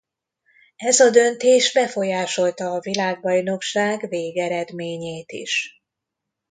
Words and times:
Ez 0.75 0.99
a 0.99 1.09
döntés 1.09 1.73
befolyásolta 1.73 2.71
a 2.73 2.79
világbajnokság 2.79 4.07
végeredményét 4.09 5.31
is. 5.31 5.81